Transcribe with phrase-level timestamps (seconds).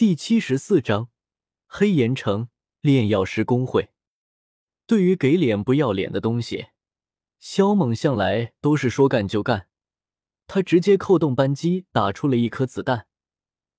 [0.00, 1.10] 第七十四章
[1.66, 2.48] 黑岩城
[2.80, 3.90] 炼药师工会。
[4.86, 6.68] 对于给脸不要脸的东西，
[7.38, 9.68] 萧猛向来都是说干就干。
[10.46, 13.08] 他直接扣动扳机，打出了一颗子弹。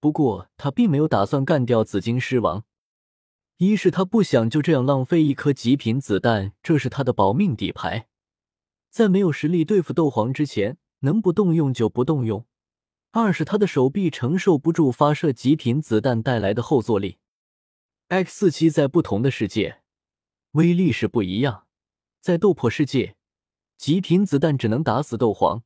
[0.00, 2.64] 不过他并没有打算干掉紫金狮王，
[3.58, 8.08] 一是他不想就这样浪费一颗极品子弹，这是他的保命底牌。
[8.88, 12.46] 在没有实力对付斗皇之前，能不动用就不动用。
[13.16, 17.16] 二是他的手臂承受不住发射极品子弹带来的后坐力。
[18.08, 19.78] X 四七在不同的世界
[20.50, 21.64] 威力是不一样。
[22.20, 23.16] 在斗破世界，
[23.78, 25.62] 极品子弹只能打死斗皇；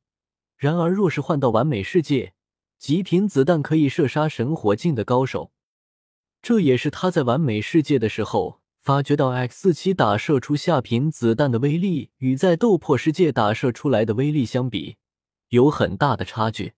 [0.55, 2.33] 然而若是换到完美世界，
[2.77, 5.51] 极品子弹可以射杀神火境的高手。
[6.41, 14.95] 这也是他在完美世界的时候发觉到 X 四七打射出下品子弹的威力与在斗破世界打射出来的威力相比
[15.49, 16.75] 有很大的差距。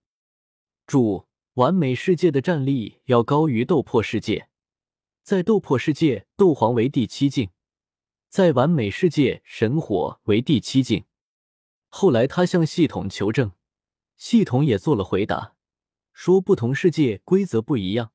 [0.86, 4.48] 注：完美世界的战力要高于斗破世界，
[5.22, 7.48] 在斗破世界，斗皇为第七境；
[8.28, 11.04] 在完美世界，神火为第七境。
[11.88, 13.52] 后来他向系统求证，
[14.16, 15.54] 系统也做了回答，
[16.12, 18.12] 说不同世界规则不一样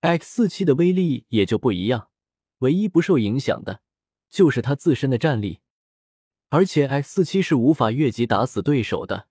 [0.00, 2.10] ，X 四七的威力也就不一样。
[2.58, 3.82] 唯一不受影响的，
[4.30, 5.60] 就是他自身的战力，
[6.48, 9.28] 而且 X 四七是无法越级打死对手的，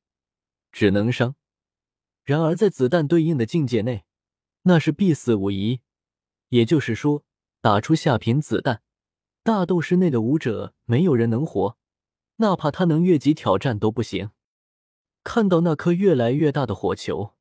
[0.71, 1.35] 只能伤。
[2.27, 4.03] 然而，在子弹对应的境界内，
[4.63, 5.79] 那是必死无疑。
[6.49, 7.23] 也就是说，
[7.61, 8.81] 打出下品子弹，
[9.43, 11.77] 大斗室内的武者没有人能活，
[12.35, 14.31] 哪怕他能越级挑战都不行。
[15.23, 17.33] 看到那颗越来越大的火球，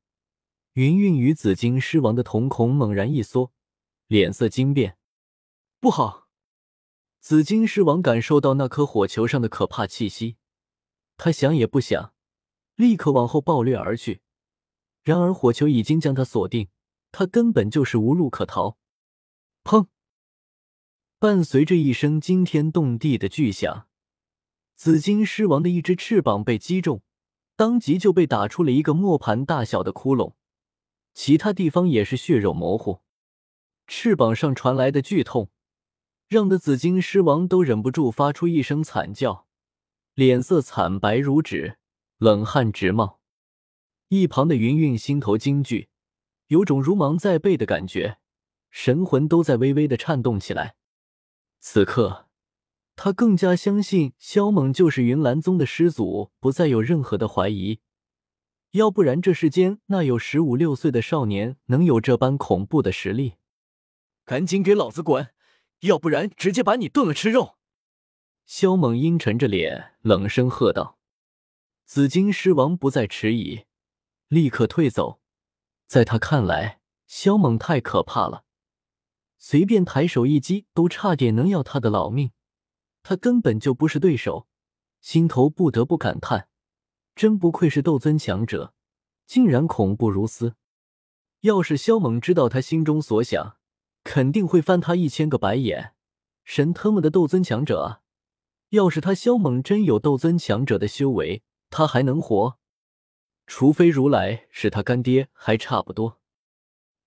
[0.71, 3.51] 云韵与紫金狮王的瞳孔猛然一缩，
[4.07, 4.97] 脸色惊变。
[5.81, 6.29] 不好！
[7.19, 10.37] 紫金狮王感受到那颗火球上的可怕气息，
[11.17, 12.13] 他想也不想，
[12.75, 14.21] 立刻往后暴掠而去。
[15.07, 16.67] 然而火球已经将他锁定，
[17.13, 18.77] 他根本就是无路可逃。
[19.63, 19.87] 砰！
[21.17, 23.87] 伴随着一声惊天动地的巨响，
[24.75, 27.03] 紫金狮王的一只翅膀被击中，
[27.55, 30.33] 当即就被打出了一个磨盘大小的窟窿，
[31.13, 32.99] 其他地方也是血肉模糊。
[33.87, 35.49] 翅膀上传来的剧痛，
[36.27, 39.47] 让的紫金狮王都忍不住发出一声惨叫，
[40.15, 41.77] 脸色惨白如纸，
[42.17, 43.21] 冷汗直冒。
[44.09, 45.89] 一旁的云云心头惊惧，
[46.47, 48.19] 有种如芒在背的感觉，
[48.69, 50.75] 神魂都在微微的颤动起来。
[51.59, 52.27] 此刻，
[52.95, 57.81] 他更加相信萧猛就是云岚宗的师祖，不再有任何的怀疑。
[58.71, 63.35] 要不然，这世间那有十五六岁的少年能有这般恐怖的实力？
[64.23, 65.33] 赶紧给老子滚！
[65.81, 67.57] 要不然，直接把你炖了吃肉！
[68.45, 70.97] 萧猛阴沉着脸，冷声喝道。
[71.85, 73.65] 紫金狮王不再迟疑。
[74.29, 75.21] 立刻退走，
[75.85, 78.43] 在他看来，萧猛太可怕了，
[79.37, 82.31] 随便抬手一击都差点能要他的老命，
[83.03, 84.47] 他根本就不是对手，
[84.99, 86.49] 心头不得不感叹：
[87.15, 88.73] 真不愧是斗尊强者，
[89.25, 90.55] 竟然恐怖如斯。
[91.41, 93.57] 要是萧猛知道他心中所想，
[94.03, 95.93] 肯定会翻他一千个白眼。
[96.43, 98.01] 神特么的斗尊强者啊！
[98.69, 102.56] 要是他萧猛真有斗尊强者的修为，他还能活？
[103.47, 106.19] 除非如来是他干爹，还差不多。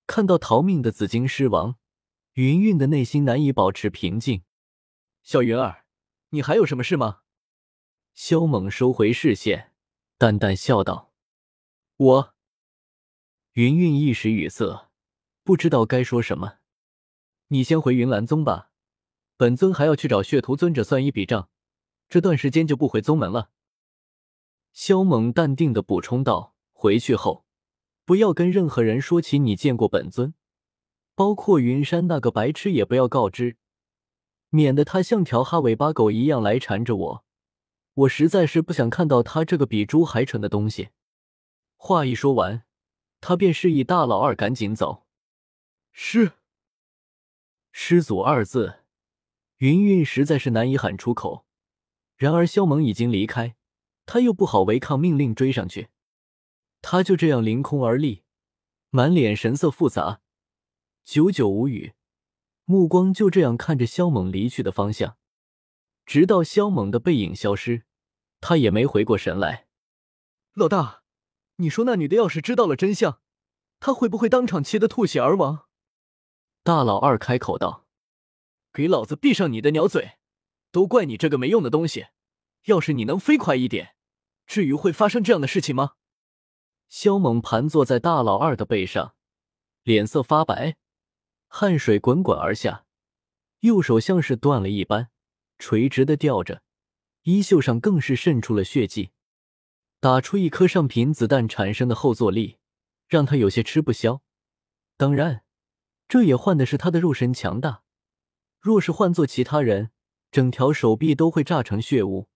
[0.07, 1.77] 看到逃命的紫金狮王，
[2.33, 4.43] 云云的内心难以保持平静。
[5.23, 5.85] 小云儿，
[6.31, 7.21] 你还有什么事吗？
[8.15, 9.73] 萧猛收回视线，
[10.19, 11.13] 淡淡笑道
[11.97, 12.35] ：“我。”
[13.53, 14.91] 云云一时语塞，
[15.45, 16.59] 不知道该说什么。
[17.49, 18.71] 你先回云岚宗吧，
[19.37, 21.51] 本尊还要去找血屠尊者算一笔账，
[22.09, 23.51] 这段时间就不回宗门了。
[24.73, 27.45] 萧猛淡定的补充道：“回去后，
[28.05, 30.35] 不要跟任何人说起你见过本尊，
[31.15, 33.57] 包括云山那个白痴也不要告知，
[34.49, 37.25] 免得他像条哈尾巴狗一样来缠着我。
[37.95, 40.91] 我实在是不想看到他这个比猪还蠢的东西。”
[41.77, 42.65] 话一说完，
[43.21, 45.07] 他便示意大老二赶紧走。
[45.93, 46.33] 师，
[47.73, 48.81] 师祖二字，
[49.59, 51.45] 云云实在是难以喊出口。
[52.17, 53.57] 然而萧猛已经离开。
[54.07, 55.89] 他又不好违抗命令追上去，
[56.83, 58.25] 他就这样凌空而立，
[58.91, 60.21] 满脸神色复杂，
[61.05, 61.95] 久久无语，
[62.65, 65.17] 目光就这样看着肖猛离去的方向，
[66.05, 67.85] 直到肖猛的背影消失，
[68.41, 69.67] 他也没回过神来。
[70.55, 71.03] 老大，
[71.57, 73.21] 你说那女的要是知道了真相，
[73.79, 75.67] 她会不会当场气得吐血而亡？
[76.63, 77.87] 大老二开口道
[78.73, 80.19] ：“给老子闭上你的鸟嘴！
[80.71, 82.09] 都怪你这个没用的东西！
[82.65, 83.95] 要是你能飞快一点！”
[84.47, 85.93] 至于会发生这样的事情吗？
[86.89, 89.15] 萧猛盘坐在大老二的背上，
[89.85, 90.77] 脸色发白，
[91.47, 92.85] 汗水滚滚而下，
[93.61, 95.11] 右手像是断了一般，
[95.59, 96.63] 垂直的吊着，
[97.23, 99.11] 衣袖上更是渗出了血迹。
[100.01, 102.57] 打出一颗上品子弹产生的后坐力，
[103.07, 104.23] 让他有些吃不消。
[104.97, 105.45] 当然，
[106.09, 107.83] 这也换的是他的肉身强大。
[108.59, 109.91] 若是换做其他人，
[110.33, 112.30] 整条手臂都会炸成血雾。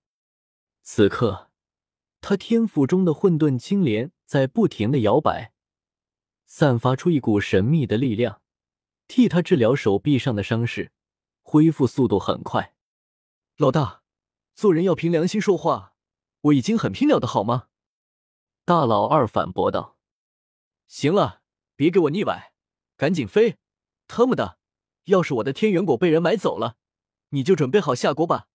[0.86, 1.50] 此刻，
[2.20, 5.54] 他天府中的混沌青莲在不停的摇摆，
[6.44, 8.42] 散发出一股神秘的力量，
[9.08, 10.92] 替他治疗手臂上的伤势，
[11.42, 12.74] 恢复速度很快。
[13.56, 14.02] 老大，
[14.54, 15.94] 做人要凭良心说话。
[16.42, 17.68] 我已经很拼了的好吗？
[18.66, 19.96] 大老二反驳道
[20.86, 21.40] ：“行了，
[21.74, 22.52] 别给我腻歪，
[22.98, 23.56] 赶紧飞！
[24.06, 24.58] 他妈的，
[25.04, 26.76] 要是我的天元果被人买走了，
[27.30, 28.48] 你就准备好下锅吧！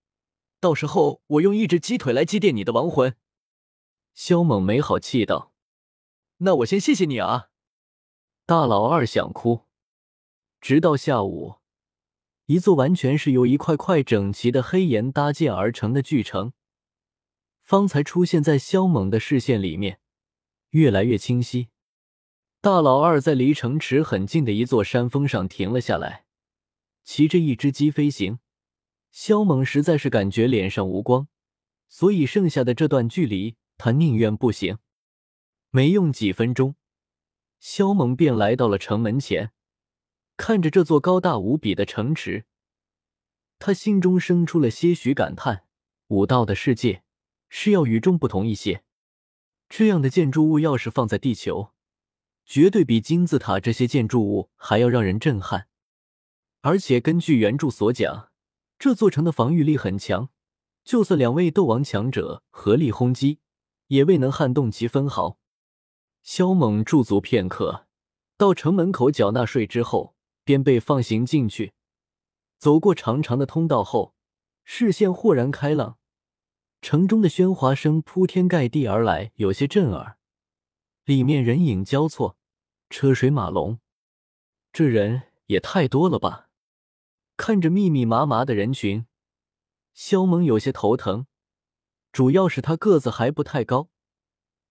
[0.60, 3.16] 到时候我用一只鸡腿来祭奠你的亡魂。”
[4.14, 5.52] 萧猛没好气道
[6.38, 7.48] ：“那我先谢谢你啊！”
[8.46, 9.66] 大老二想哭。
[10.60, 11.56] 直到下午，
[12.46, 16.52] 一座完全是由一块块整齐的黑岩搭建而成的巨城。
[17.62, 20.00] 方才出现在萧猛的视线里面，
[20.70, 21.68] 越来越清晰。
[22.60, 26.26] 大老二在离城池很近的一座山峰上停了下来，
[27.04, 28.40] 骑着一只鸡飞行。
[29.10, 31.28] 萧猛实在是感觉脸上无光，
[31.88, 34.78] 所以剩下的这段距离，他宁愿步行。
[35.70, 36.76] 没用几分钟，
[37.58, 39.52] 萧猛便来到了城门前，
[40.36, 42.46] 看着这座高大无比的城池，
[43.58, 45.64] 他心中生出了些许感叹：
[46.08, 47.02] 武道的世界。
[47.52, 48.84] 是要与众不同一些。
[49.68, 51.72] 这样的建筑物要是放在地球，
[52.46, 55.66] 绝对比金字塔这些建筑物还要让人震撼。
[56.60, 58.29] 而且根据原著所讲，
[58.80, 60.30] 这座城的防御力很强，
[60.84, 63.38] 就算两位斗王强者合力轰击，
[63.88, 65.38] 也未能撼动其分毫。
[66.22, 67.86] 萧猛驻足片刻，
[68.38, 71.74] 到城门口缴纳税之后，便被放行进去。
[72.56, 74.14] 走过长长的通道后，
[74.64, 75.98] 视线豁然开朗。
[76.80, 80.16] 城中的喧哗声铺天盖地而来，有些震耳。
[81.04, 82.38] 里面人影交错，
[82.88, 83.78] 车水马龙，
[84.72, 86.48] 这人也太多了吧！
[87.40, 89.06] 看着密密麻麻的人群，
[89.94, 91.26] 肖猛有些头疼。
[92.12, 93.88] 主要是他个子还不太高，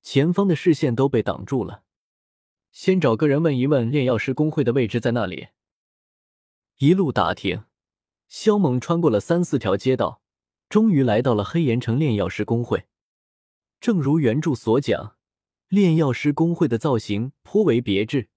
[0.04, 1.83] 前方的视线都被挡住了。
[2.71, 5.48] 先找个人问一问炼药师工会的位置在那里。
[6.77, 7.63] 一路打听，
[8.27, 10.22] 肖猛穿过了三四条街道。
[10.69, 12.86] 终于来到了黑岩城炼药师工会。
[13.81, 15.15] 正如原著所讲，
[15.69, 18.30] 炼药师工会的造型颇为别致，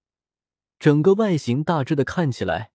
[0.78, 2.71] 整个外形大致的看起来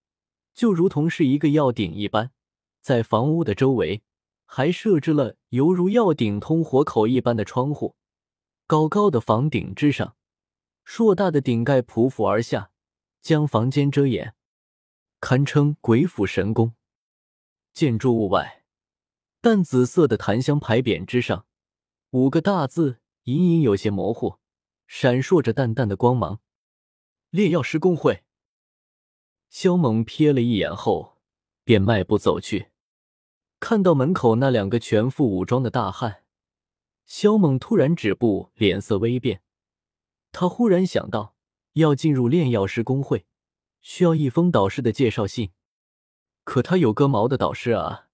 [0.58, 2.32] 就如同是一个药鼎一般。
[2.80, 4.02] 在房屋的周围
[4.44, 7.94] 还设置了犹如药鼎通火口一般的窗户，
[8.66, 10.16] 高高的房顶之上，
[10.84, 12.72] 硕大的顶盖匍匐而下，
[13.22, 14.34] 将房间遮掩，
[15.20, 16.74] 堪称鬼斧神工。
[17.72, 18.64] 建筑物外。
[19.40, 21.46] 淡紫色的檀香牌匾之上，
[22.10, 24.38] 五个大字隐隐有些模糊，
[24.88, 26.40] 闪烁着淡淡的光芒。
[27.30, 28.24] 炼药师工会。
[29.48, 31.18] 萧猛瞥了一眼后，
[31.64, 32.68] 便迈步走去。
[33.60, 36.22] 看到门口那两个全副武装的大汉，
[37.06, 39.42] 萧猛突然止步，脸色微变。
[40.30, 41.34] 他忽然想到，
[41.72, 43.26] 要进入炼药师工会，
[43.80, 45.50] 需要一封导师的介绍信。
[46.44, 48.08] 可他有个毛的导师啊！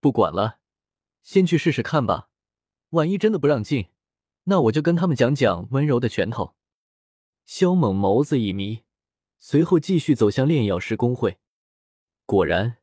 [0.00, 0.58] 不管了，
[1.22, 2.28] 先去试试看吧。
[2.90, 3.88] 万一真的不让进，
[4.44, 6.54] 那我就跟他们讲讲温柔的拳头。
[7.44, 8.84] 萧猛眸子一眯，
[9.40, 11.38] 随后继续走向炼药师工会。
[12.26, 12.76] 果然，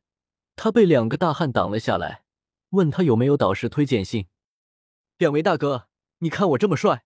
[0.57, 2.23] 他被两个大汉挡了下来，
[2.71, 4.27] 问他有没有导师推荐信。
[5.17, 5.87] 两位大哥，
[6.19, 7.05] 你看我这么帅，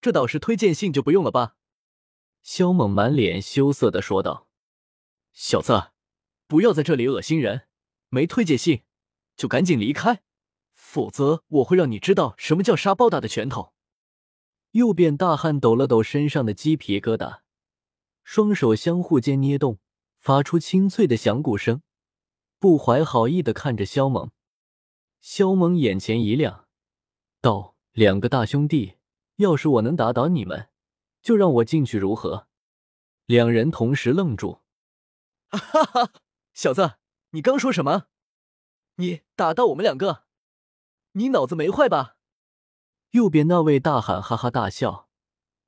[0.00, 1.56] 这导师推荐信就不用了吧？
[2.42, 4.48] 萧猛满脸羞涩的说道
[5.32, 5.90] ：“小子，
[6.46, 7.62] 不要在这里恶心人，
[8.10, 8.82] 没推荐信。”
[9.36, 10.22] 就赶紧离开，
[10.74, 13.72] 否则我会让你知道什么叫沙包大的拳头。
[14.72, 17.40] 右边大汉抖了抖身上的鸡皮疙瘩，
[18.32, 19.80] 双手相互间捏动，
[20.20, 21.82] 发出清脆的响鼓声，
[22.60, 24.30] 不怀好意的看着萧猛。
[25.20, 26.68] 萧猛眼前一亮，
[27.40, 28.98] 道：“两个大兄弟，
[29.38, 30.68] 要是我能打倒你们，
[31.20, 32.46] 就让我进去如何？”
[33.26, 34.60] 两人同时愣住。
[35.48, 36.12] 哈哈，
[36.54, 36.98] 小子，
[37.30, 38.04] 你刚说什么？
[38.94, 40.22] 你打到我们两个，
[41.14, 42.14] 你脑子没坏吧？
[43.10, 45.08] 右边那位大喊，哈哈大笑，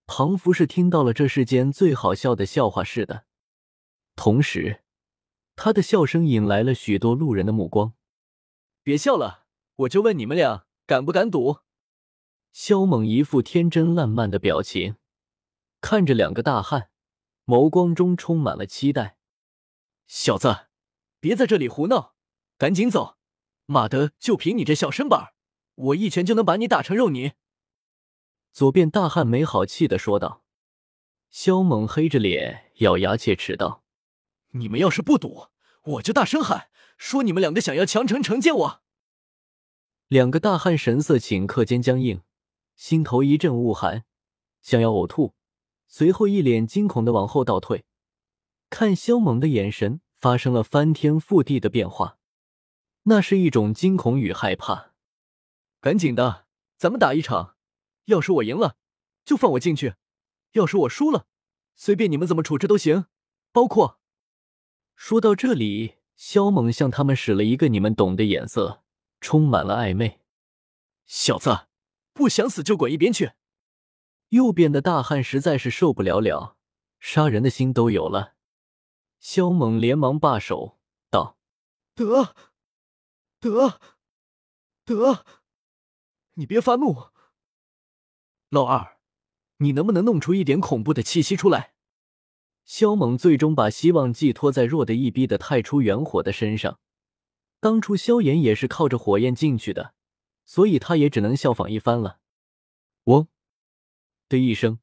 [0.07, 3.25] 庞福是听到了这世间最好笑的笑话似的。
[4.15, 4.83] 同时，
[5.57, 7.95] 他的笑声引来了许多路人的目光。
[8.83, 11.59] 别笑了，我就问你们俩敢不敢赌？
[12.53, 14.97] 萧猛一副天真烂漫的表情，
[15.81, 16.91] 看着两个大汉，
[17.47, 19.17] 眸光中充满了期待。
[20.07, 20.67] 小子，
[21.21, 22.15] 别在这里胡闹，
[22.59, 23.17] 赶紧走！
[23.65, 25.33] 妈的，就凭你这小身板，
[25.75, 27.33] 我一拳就能把你打成肉泥！
[28.53, 30.43] 左边大汉没好气的说道。
[31.31, 33.83] 萧猛黑着脸，咬牙切齿道
[34.53, 35.49] ：“你们要是不赌，
[35.85, 36.69] 我就大声喊，
[36.99, 38.83] 说你们两个想要强城惩戒我！”
[40.09, 42.21] 两个大汉神色顷刻间僵硬，
[42.77, 44.05] 心头一阵恶寒，
[44.61, 45.35] 想要呕吐，
[45.89, 47.87] 随后一脸惊恐的往后倒退，
[48.69, 52.19] 看萧猛的眼神发生了翻天覆地的变化，
[53.05, 54.93] 那是一种惊恐与害怕。
[55.81, 56.45] 赶紧的，
[56.77, 57.52] 咱们打一场，
[58.07, 58.77] 要是我赢了，
[59.25, 59.95] 就放我进去。
[60.53, 61.27] 要是我输了，
[61.75, 63.07] 随便你们怎么处置都行，
[63.53, 63.99] 包括……
[64.95, 68.83] 说到这里，萧猛向他们使了一个你们懂的眼色，
[69.21, 70.21] 充满了暧昧。
[71.07, 71.67] 小子，
[72.13, 73.33] 不想死就滚一边去！
[74.29, 76.57] 右边的大汉实在是受不了了，
[77.01, 78.35] 杀人的心都有了。
[79.19, 80.79] 萧猛连忙罢手，
[81.11, 81.39] 道
[81.95, 82.35] ：“得，
[83.39, 83.81] 得，
[84.85, 85.25] 得，
[86.35, 87.12] 你别发怒，
[88.53, 88.99] 老二。”
[89.59, 91.75] 你能不能弄出一点恐怖的气息出来？
[92.65, 96.81] 萧猛最终把希望寄托在弱的一逼的太初元火的身上。
[97.61, 99.95] 当初萧炎也是靠着火焰进去的，
[100.45, 102.19] 所以他也只能效仿一番了。
[103.05, 103.29] 嗡
[104.29, 104.81] 的一声，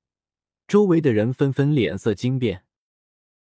[0.66, 2.66] 周围的人纷纷脸色惊变。